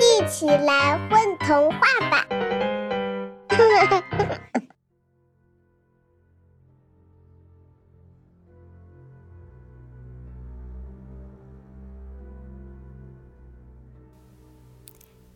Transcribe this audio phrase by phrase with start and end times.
[0.00, 2.26] 一起来混童话吧！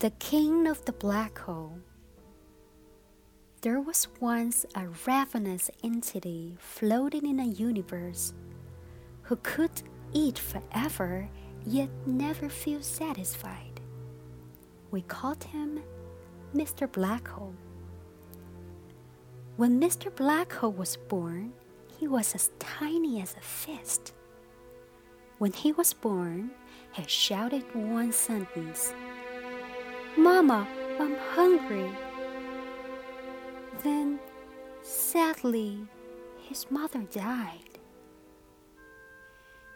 [0.01, 1.79] The King of the Black Hole.
[3.63, 8.35] There was once a ravenous entity floating in a universe
[9.23, 9.83] who could
[10.13, 11.31] eat forever
[11.65, 13.68] yet never feel satisfied.
[14.92, 15.82] We called him
[16.56, 16.88] Mr.
[16.88, 17.54] Blackhole.
[19.58, 20.10] When Mr.
[20.10, 21.54] Blackhole was born,
[22.00, 24.14] he was as tiny as a fist.
[25.38, 26.52] When he was born,
[26.94, 28.94] he shouted one sentence
[30.18, 30.68] Mama,
[31.00, 31.90] I'm hungry.
[33.84, 34.20] Then,
[34.82, 35.88] sadly,
[36.42, 37.80] his mother died.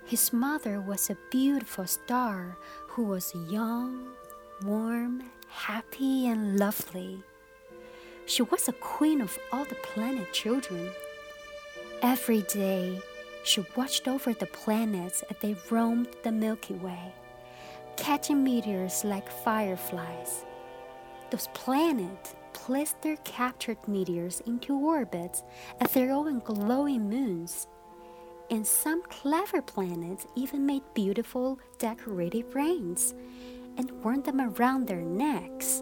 [0.05, 2.57] His mother was a beautiful star
[2.89, 4.07] who was young,
[4.63, 7.21] warm, happy, and lovely.
[8.25, 10.89] She was a queen of all the planet children.
[12.01, 13.01] Every day,
[13.43, 17.13] she watched over the planets as they roamed the Milky Way,
[17.97, 20.45] catching meteors like fireflies.
[21.29, 25.43] Those planets placed their captured meteors into orbits
[25.81, 27.67] as their own glowing moons.
[28.49, 33.13] And some clever planets even made beautiful decorative rings
[33.77, 35.81] and worn them around their necks.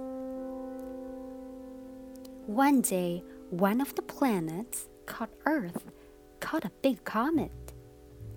[2.46, 5.92] One day, one of the planets, called Earth,
[6.40, 7.74] caught a big comet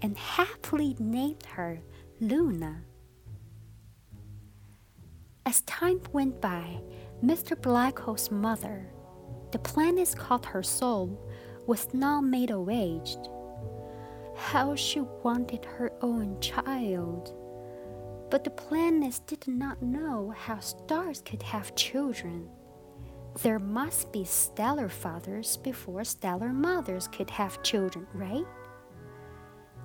[0.03, 1.81] and happily named her
[2.21, 2.83] Luna.
[5.47, 6.81] As time went by,
[7.25, 7.61] Mr.
[7.61, 8.91] Blackhole's mother,
[9.53, 11.19] the planet called her Sol,
[11.67, 13.29] was now middle aged.
[14.37, 17.35] How she wanted her own child!
[18.31, 22.49] But the planets did not know how stars could have children.
[23.43, 28.47] There must be stellar fathers before stellar mothers could have children, right?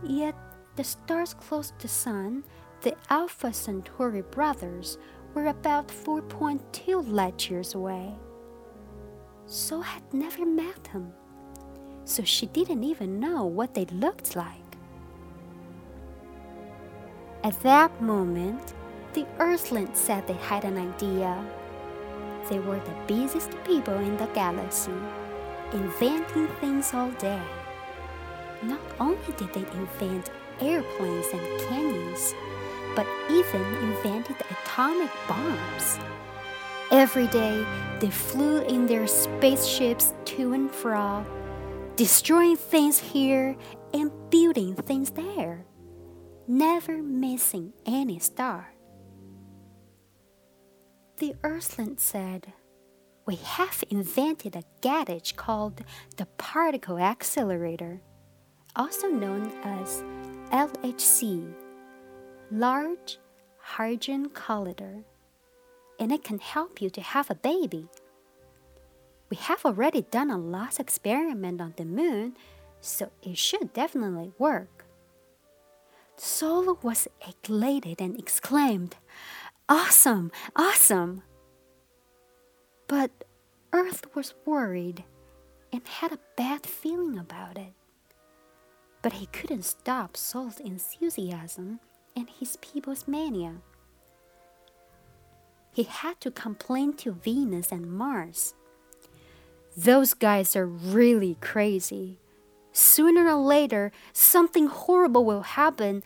[0.03, 0.35] Yet
[0.75, 2.43] the stars close to the sun,
[2.81, 4.97] the Alpha Centauri brothers,
[5.33, 8.13] were about 4.2 light years away.
[9.45, 11.11] Sol had never met them,
[12.05, 14.68] so she didn't even know what they looked like.
[17.41, 18.73] At that moment,
[19.13, 21.41] the Earthlings said they had an idea.
[22.49, 24.91] They were the busiest people in the galaxy,
[25.71, 27.41] inventing things all day.
[28.61, 32.35] Not only did they invent airplanes and canyons,
[32.93, 35.97] but even invented atomic bombs.
[36.91, 37.65] Every day,
[38.01, 41.25] they flew in their spaceships to and fro,
[41.95, 43.55] destroying things here
[43.93, 45.63] and building things there,
[46.49, 48.73] never missing any star.
[51.17, 52.53] The Earthling said,
[53.27, 55.83] We have invented a gadget called
[56.17, 58.01] the particle accelerator,
[58.75, 60.03] also known as
[60.51, 61.53] LHC
[62.51, 63.19] large
[63.61, 65.03] Hadron Collider,
[65.99, 67.87] and it can help you to have a baby.
[69.29, 72.35] We have already done a last experiment on the moon,
[72.81, 74.78] so it should definitely work.
[76.19, 77.07] Sol was
[77.47, 78.97] elated and exclaimed,
[79.69, 80.31] Awesome!
[80.53, 81.23] Awesome!
[82.87, 83.11] But
[83.71, 85.05] Earth was worried
[85.71, 87.73] and had a bad feeling about it.
[89.01, 91.79] But he couldn't stop Sol's enthusiasm
[92.17, 93.55] and his people's mania.
[95.71, 98.55] He had to complain to Venus and Mars.
[99.77, 102.17] Those guys are really crazy.
[102.79, 106.01] Sooner or later, something horrible will happen,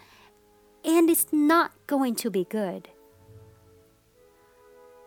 [0.84, 2.89] and it's not going to be good.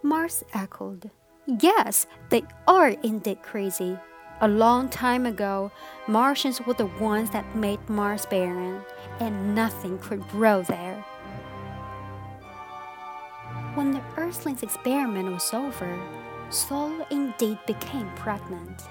[0.00, 1.10] Mars echoed,
[1.44, 3.98] Yes, they are indeed crazy.
[4.40, 5.72] A long time ago,
[6.06, 8.80] Martians were the ones that made Mars barren,
[9.18, 11.04] and nothing could grow there.
[13.74, 16.00] When the Earthling's experiment was over,
[16.48, 18.84] Sol indeed became pregnant.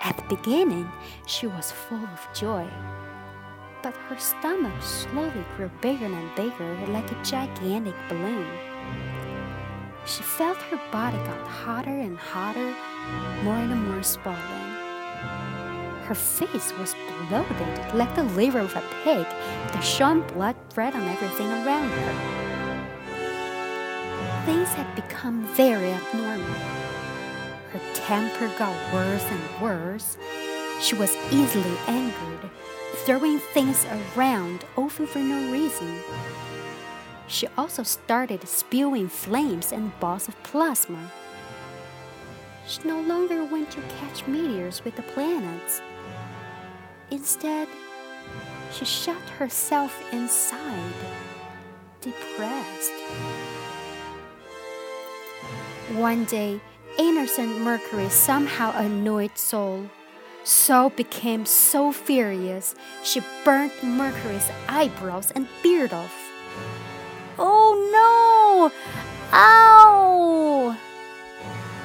[0.00, 0.90] At the beginning,
[1.26, 2.68] she was full of joy.
[3.82, 8.46] But her stomach slowly grew bigger and bigger like a gigantic balloon.
[10.06, 12.74] She felt her body got hotter and hotter,
[13.42, 14.68] more and more swollen.
[16.04, 16.94] Her face was
[17.28, 22.38] bloated like the liver of a pig that shone blood red on everything around her.
[24.46, 26.97] Things had become very abnormal.
[27.72, 30.16] Her temper got worse and worse.
[30.80, 32.50] She was easily angered,
[33.04, 33.86] throwing things
[34.16, 36.00] around over for no reason.
[37.28, 41.10] she also started spewing flames and balls of plasma.
[42.66, 45.82] She no longer went to catch meteors with the planets.
[47.10, 47.68] Instead,
[48.72, 50.92] she shut herself inside,
[52.00, 52.92] depressed.
[55.94, 56.60] One day,
[56.98, 59.88] innocent Mercury somehow annoyed Sol.
[60.44, 66.14] Sol became so furious, she burnt Mercury's eyebrows and beard off.
[67.38, 68.72] Oh no!
[69.32, 70.76] Ow!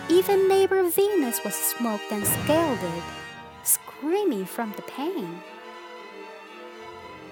[0.09, 3.03] Even neighbor Venus was smoked and scalded,
[3.63, 5.41] screaming from the pain.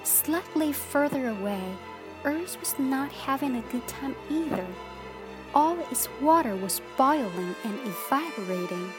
[0.03, 1.61] Slightly further away,
[2.23, 4.65] Earth was not having a good time either.
[5.53, 8.92] All its water was boiling and evaporating,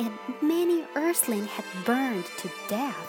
[0.00, 0.12] and
[0.42, 3.08] many Earthlings had burned to death.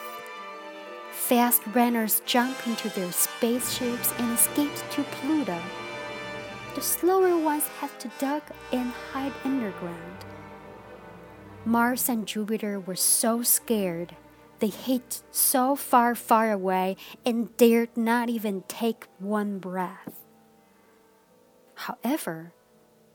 [1.10, 5.58] Fast runners jumped into their spaceships and escaped to Pluto.
[6.74, 10.24] The slower ones had to duck and hide underground.
[11.64, 14.16] Mars and Jupiter were so scared
[14.62, 15.02] they hid
[15.32, 16.96] so far, far away
[17.26, 20.21] and dared not even take one breath.
[21.86, 22.52] However,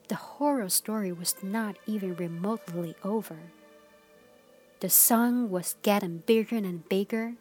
[0.09, 3.37] the horror story was not even remotely over.
[4.81, 7.35] The sun was getting bigger and bigger.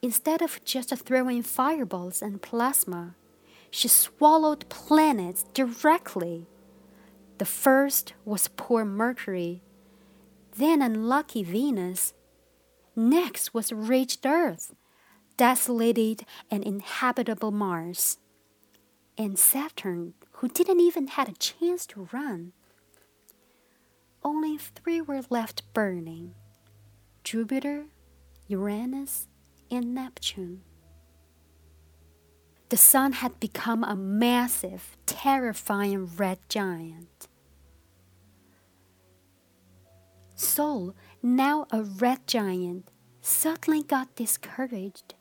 [0.00, 3.16] Instead of just throwing fireballs and plasma,
[3.68, 6.46] she swallowed planets directly.
[7.38, 9.60] The first was poor Mercury,
[10.56, 12.14] then unlucky Venus,
[12.94, 14.72] Next was reached Earth,
[15.36, 18.18] desolated and inhabitable Mars,
[19.20, 22.54] and Saturn, who didn't even had a chance to run.
[24.24, 26.34] Only three were left burning
[27.22, 27.84] Jupiter,
[28.48, 29.28] Uranus,
[29.70, 30.62] and Neptune.
[32.70, 37.28] The sun had become a massive, terrifying red giant.
[40.34, 42.90] Sol now a red giant,
[43.20, 45.12] suddenly got discouraged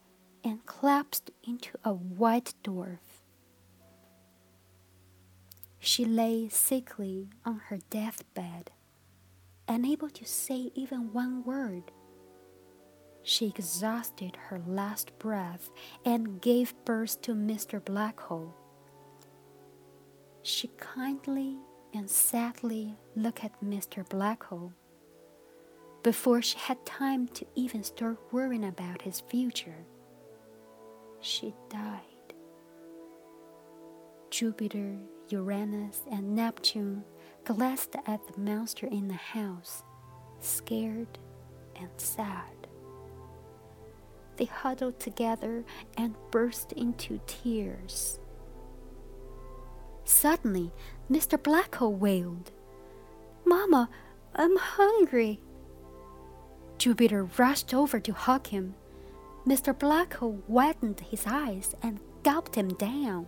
[0.42, 3.00] and collapsed into a white dwarf.
[5.80, 8.72] She lay sickly on her deathbed,
[9.68, 11.92] unable to say even one word.
[13.24, 15.70] She exhausted her last breath
[16.04, 17.80] and gave birth to Mr.
[17.80, 18.54] Blackhole.
[20.42, 21.58] She kindly
[21.94, 24.08] and sadly looked at Mr.
[24.08, 24.74] Blackhole
[26.04, 29.86] before she had time to even start worrying about his future.
[31.20, 32.04] She died.
[34.30, 34.98] Jupiter,
[35.32, 37.04] Uranus, and Neptune
[37.46, 39.84] glanced at the monster in the house,
[40.40, 41.20] scared
[41.76, 42.68] and sad.
[44.38, 45.66] They huddled together
[45.98, 48.20] and burst into tears.
[50.06, 50.72] Suddenly,
[51.12, 51.38] Mr.
[51.38, 52.52] Blackhole wailed,
[53.46, 53.90] Mama,
[54.36, 55.42] I'm hungry.
[56.78, 58.76] Jupiter rushed over to hug him.
[59.46, 59.74] Mr.
[59.74, 63.28] Blackhole widened his eyes and gulped him down.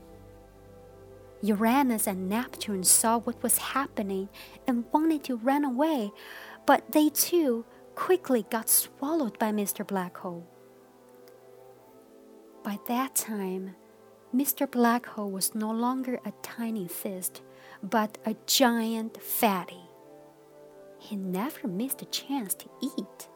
[1.42, 4.30] Uranus and Neptune saw what was happening
[4.68, 6.12] and wanted to run away,
[6.66, 7.66] but they too
[7.96, 9.86] quickly got swallowed by Mr.
[9.86, 10.48] Black Hole.
[12.64, 13.76] By that time,
[14.36, 14.70] Mr.
[14.70, 17.42] Black Hole was no longer a tiny fist,
[17.82, 19.82] but a giant fatty.
[21.00, 23.28] He never missed a chance to eat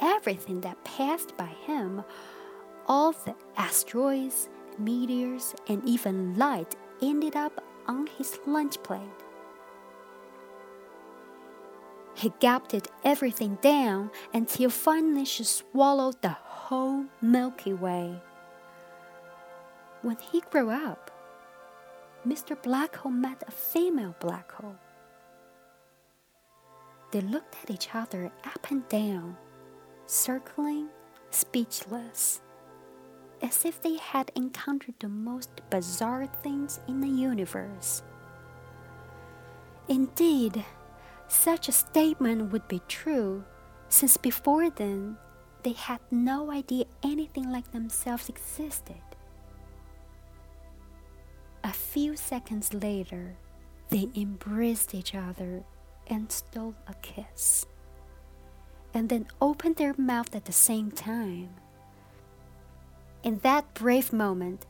[0.00, 2.02] everything that passed by him,
[2.86, 9.00] all the asteroids, meteors, and even light ended up on his lunch plate.
[12.14, 18.22] He gulped everything down until finally she swallowed the whole Milky Way.
[20.02, 21.10] When he grew up,
[22.26, 22.56] Mr.
[22.60, 24.78] Blackhole met a female black hole.
[27.12, 29.36] They looked at each other up and down
[30.06, 30.88] circling,
[31.30, 32.40] speechless,
[33.42, 38.02] as if they had encountered the most bizarre things in the universe.
[39.88, 40.64] Indeed,
[41.28, 43.44] such a statement would be true,
[43.88, 45.16] since before then
[45.62, 49.02] they had no idea anything like themselves existed.
[51.64, 53.36] A few seconds later,
[53.90, 55.64] they embraced each other
[56.06, 57.66] and stole a kiss
[58.94, 61.50] and then opened their mouth at the same time.
[63.26, 64.66] In that brave moment,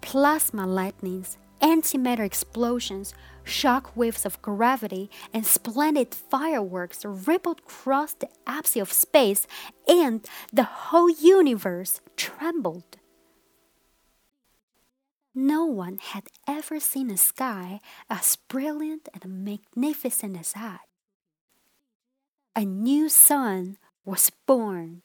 [0.00, 3.12] plasma lightnings, antimatter explosions,
[3.44, 9.46] shock waves of gravity, and splendid fireworks rippled across the apse of space,
[9.86, 12.96] and the whole universe trembled.
[15.34, 17.78] no one had ever seen a sky
[18.10, 20.80] as brilliant and magnificent as that.
[22.56, 25.02] A new sun was born